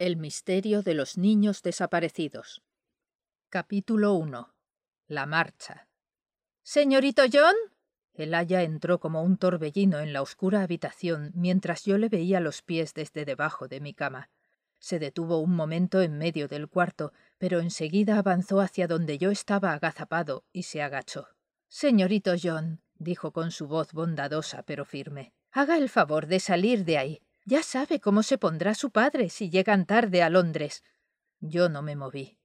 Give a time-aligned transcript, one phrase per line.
[0.00, 2.62] El misterio de los niños desaparecidos.
[3.48, 4.54] Capítulo 1.
[5.08, 5.88] La marcha.
[6.62, 7.56] Señorito John.
[8.14, 12.62] El aya entró como un torbellino en la oscura habitación mientras yo le veía los
[12.62, 14.30] pies desde debajo de mi cama.
[14.78, 19.72] Se detuvo un momento en medio del cuarto, pero enseguida avanzó hacia donde yo estaba
[19.72, 21.26] agazapado y se agachó.
[21.66, 26.98] Señorito John, dijo con su voz bondadosa pero firme, haga el favor de salir de
[26.98, 27.22] ahí.
[27.50, 30.84] Ya sabe cómo se pondrá su padre si llegan tarde a Londres.
[31.40, 32.36] Yo no me moví.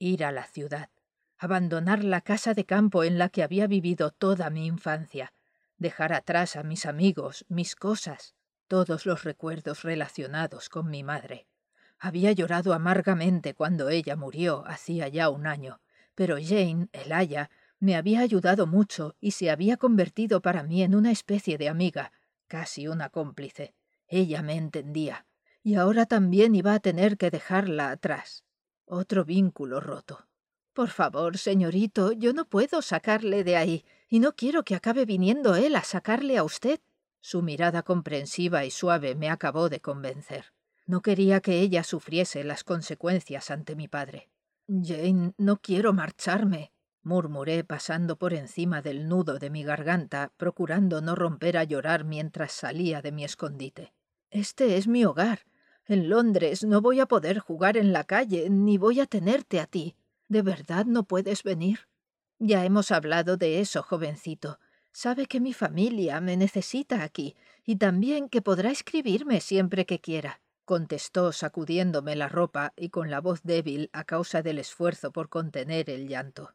[0.00, 0.90] Ir a la ciudad.
[1.38, 5.32] Abandonar la casa de campo en la que había vivido toda mi infancia.
[5.78, 8.34] Dejar atrás a mis amigos, mis cosas,
[8.66, 11.46] todos los recuerdos relacionados con mi madre.
[12.00, 15.80] Había llorado amargamente cuando ella murió hacía ya un año,
[16.16, 20.96] pero Jane, el aya, me había ayudado mucho y se había convertido para mí en
[20.96, 22.10] una especie de amiga,
[22.48, 23.74] casi una cómplice.
[24.12, 25.24] Ella me entendía,
[25.62, 28.44] y ahora también iba a tener que dejarla atrás.
[28.84, 30.26] Otro vínculo roto.
[30.72, 35.54] Por favor, señorito, yo no puedo sacarle de ahí, y no quiero que acabe viniendo
[35.54, 36.80] él a sacarle a usted.
[37.20, 40.52] Su mirada comprensiva y suave me acabó de convencer.
[40.86, 44.28] No quería que ella sufriese las consecuencias ante mi padre.
[44.66, 51.14] Jane, no quiero marcharme, murmuré pasando por encima del nudo de mi garganta, procurando no
[51.14, 53.92] romper a llorar mientras salía de mi escondite.
[54.30, 55.40] Este es mi hogar.
[55.86, 59.66] En Londres no voy a poder jugar en la calle, ni voy a tenerte a
[59.66, 59.96] ti.
[60.28, 61.88] ¿De verdad no puedes venir?
[62.38, 64.60] Ya hemos hablado de eso, jovencito.
[64.92, 70.40] Sabe que mi familia me necesita aquí, y también que podrá escribirme siempre que quiera,
[70.64, 75.90] contestó sacudiéndome la ropa y con la voz débil a causa del esfuerzo por contener
[75.90, 76.54] el llanto.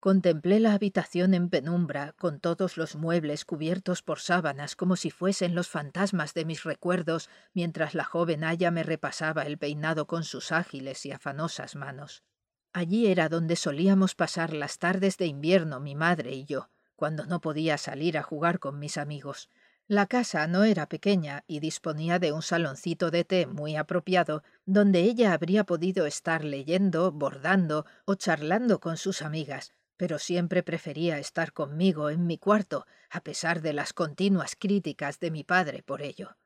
[0.00, 5.54] Contemplé la habitación en penumbra, con todos los muebles cubiertos por sábanas como si fuesen
[5.54, 10.52] los fantasmas de mis recuerdos, mientras la joven Aya me repasaba el peinado con sus
[10.52, 12.24] ágiles y afanosas manos.
[12.72, 17.42] Allí era donde solíamos pasar las tardes de invierno mi madre y yo, cuando no
[17.42, 19.50] podía salir a jugar con mis amigos.
[19.86, 25.00] La casa no era pequeña y disponía de un saloncito de té muy apropiado, donde
[25.00, 31.52] ella habría podido estar leyendo, bordando o charlando con sus amigas, pero siempre prefería estar
[31.52, 36.38] conmigo en mi cuarto, a pesar de las continuas críticas de mi padre por ello.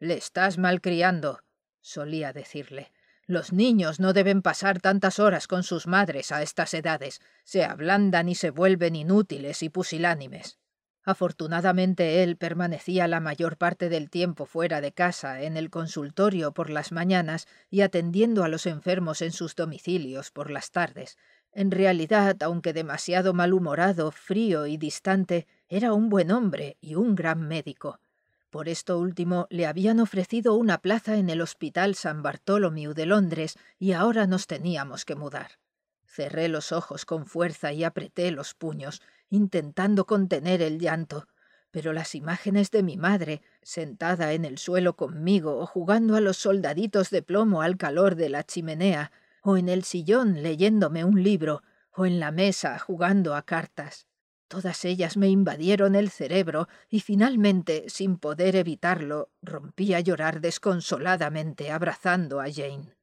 [0.00, 1.40] Le estás malcriando,
[1.80, 2.92] solía decirle.
[3.24, 7.22] Los niños no deben pasar tantas horas con sus madres a estas edades.
[7.42, 10.58] Se ablandan y se vuelven inútiles y pusilánimes.
[11.02, 16.68] Afortunadamente él permanecía la mayor parte del tiempo fuera de casa, en el consultorio por
[16.68, 21.16] las mañanas y atendiendo a los enfermos en sus domicilios por las tardes,
[21.52, 27.46] en realidad, aunque demasiado malhumorado, frío y distante, era un buen hombre y un gran
[27.46, 28.00] médico.
[28.50, 33.56] Por esto último le habían ofrecido una plaza en el Hospital San Bartholomew de Londres
[33.78, 35.52] y ahora nos teníamos que mudar.
[36.04, 41.28] Cerré los ojos con fuerza y apreté los puños, intentando contener el llanto,
[41.70, 46.36] pero las imágenes de mi madre, sentada en el suelo conmigo o jugando a los
[46.36, 51.62] soldaditos de plomo al calor de la chimenea, o en el sillón leyéndome un libro,
[51.92, 54.06] o en la mesa jugando a cartas.
[54.48, 61.70] Todas ellas me invadieron el cerebro y finalmente, sin poder evitarlo, rompí a llorar desconsoladamente
[61.70, 62.96] abrazando a Jane.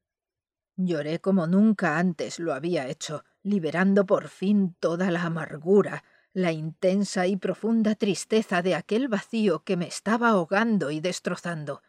[0.76, 7.26] Lloré como nunca antes lo había hecho, liberando por fin toda la amargura, la intensa
[7.26, 11.82] y profunda tristeza de aquel vacío que me estaba ahogando y destrozando.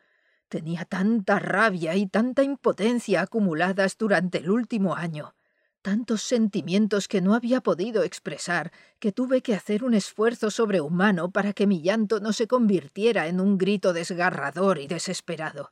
[0.50, 5.36] Tenía tanta rabia y tanta impotencia acumuladas durante el último año,
[5.84, 11.54] tantos sentimientos que no había podido expresar, que tuve que hacer un esfuerzo sobrehumano para
[11.54, 15.72] que mi llanto no se convirtiera en un grito desgarrador y desesperado.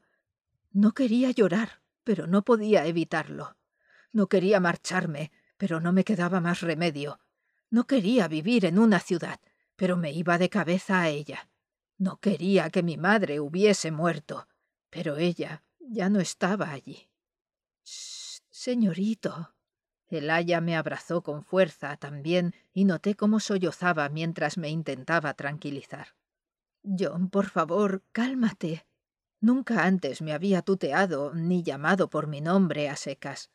[0.72, 3.58] No quería llorar, pero no podía evitarlo.
[4.14, 7.20] No quería marcharme, pero no me quedaba más remedio.
[7.72, 9.40] No quería vivir en una ciudad,
[9.76, 11.50] pero me iba de cabeza a ella.
[11.98, 14.48] No quería que mi madre hubiese muerto,
[14.98, 17.08] pero ella ya no estaba allí.
[17.84, 19.54] Señorito.
[20.08, 26.16] El aya me abrazó con fuerza también y noté cómo sollozaba mientras me intentaba tranquilizar.
[26.82, 28.88] John, por favor, cálmate.
[29.40, 33.52] Nunca antes me había tuteado ni llamado por mi nombre a secas.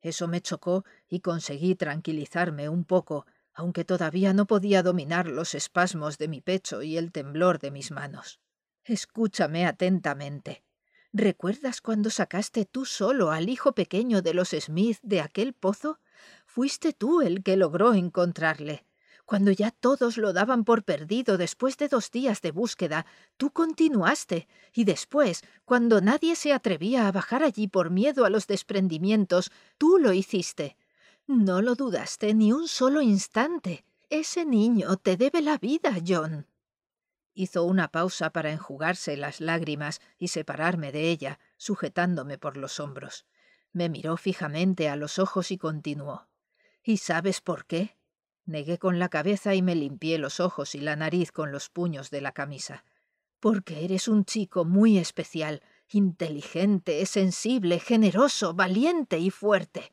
[0.00, 6.16] Eso me chocó y conseguí tranquilizarme un poco, aunque todavía no podía dominar los espasmos
[6.16, 8.40] de mi pecho y el temblor de mis manos.
[8.84, 10.64] Escúchame atentamente.
[11.12, 15.98] ¿Recuerdas cuando sacaste tú solo al hijo pequeño de los Smith de aquel pozo?
[16.44, 18.84] Fuiste tú el que logró encontrarle.
[19.24, 23.06] Cuando ya todos lo daban por perdido después de dos días de búsqueda,
[23.36, 28.46] tú continuaste, y después, cuando nadie se atrevía a bajar allí por miedo a los
[28.46, 30.76] desprendimientos, tú lo hiciste.
[31.26, 33.84] No lo dudaste ni un solo instante.
[34.08, 36.46] Ese niño te debe la vida, John.
[37.40, 43.26] Hizo una pausa para enjugarse las lágrimas y separarme de ella, sujetándome por los hombros.
[43.72, 46.26] Me miró fijamente a los ojos y continuó.
[46.82, 47.96] ¿Y sabes por qué?
[48.44, 52.10] Negué con la cabeza y me limpié los ojos y la nariz con los puños
[52.10, 52.84] de la camisa.
[53.38, 59.92] Porque eres un chico muy especial, inteligente, sensible, generoso, valiente y fuerte.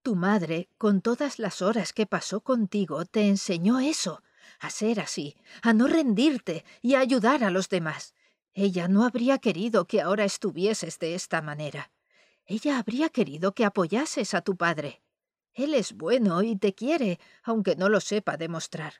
[0.00, 4.22] Tu madre, con todas las horas que pasó contigo, te enseñó eso,
[4.60, 8.14] a ser así, a no rendirte y a ayudar a los demás.
[8.54, 11.90] Ella no habría querido que ahora estuvieses de esta manera.
[12.46, 15.02] Ella habría querido que apoyases a tu padre.
[15.52, 18.94] Él es bueno y te quiere, aunque no lo sepa demostrar.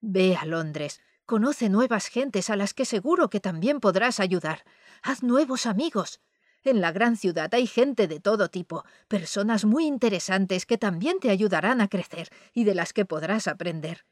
[0.00, 4.64] Ve a Londres, conoce nuevas gentes a las que seguro que también podrás ayudar.
[5.02, 6.20] Haz nuevos amigos.
[6.64, 11.30] En la gran ciudad hay gente de todo tipo, personas muy interesantes que también te
[11.30, 14.04] ayudarán a crecer y de las que podrás aprender.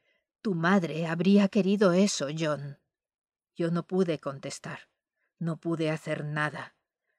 [0.46, 2.78] Tu madre habría querido eso, John.
[3.56, 4.78] Yo no pude contestar.
[5.40, 6.76] No pude hacer nada.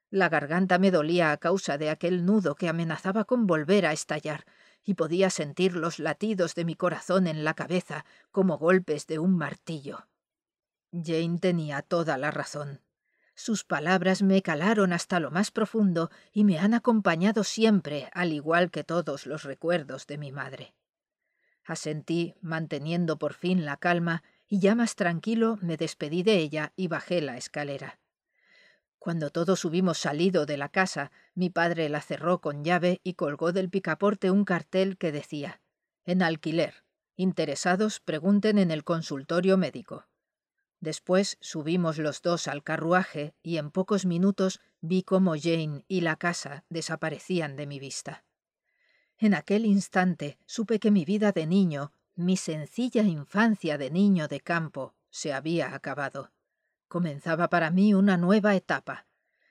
[0.08, 4.46] La garganta me dolía a causa de aquel nudo que amenazaba con volver a estallar,
[4.82, 9.36] y podía sentir los latidos de mi corazón en la cabeza como golpes de un
[9.36, 10.08] martillo.
[10.90, 12.80] Jane tenía toda la razón.
[13.34, 18.70] Sus palabras me calaron hasta lo más profundo y me han acompañado siempre, al igual
[18.70, 20.77] que todos los recuerdos de mi madre.
[21.68, 26.88] Asentí, manteniendo por fin la calma, y ya más tranquilo me despedí de ella y
[26.88, 27.98] bajé la escalera.
[28.98, 33.52] Cuando todos hubimos salido de la casa, mi padre la cerró con llave y colgó
[33.52, 35.60] del picaporte un cartel que decía
[36.06, 36.84] En alquiler.
[37.16, 40.06] Interesados pregunten en el consultorio médico.
[40.80, 46.16] Después subimos los dos al carruaje y en pocos minutos vi cómo Jane y la
[46.16, 48.24] casa desaparecían de mi vista.
[49.20, 54.40] En aquel instante supe que mi vida de niño, mi sencilla infancia de niño de
[54.40, 56.30] campo, se había acabado.
[56.86, 59.06] Comenzaba para mí una nueva etapa.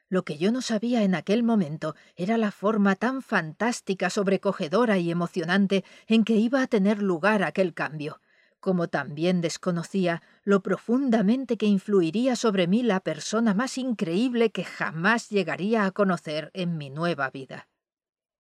[0.08, 5.12] Lo que yo no sabía en aquel momento era la forma tan fantástica, sobrecogedora y
[5.12, 8.22] emocionante en que iba a tener lugar aquel cambio,
[8.62, 15.30] como también desconocía lo profundamente que influiría sobre mí la persona más increíble que jamás
[15.30, 17.68] llegaría a conocer en mi nueva vida.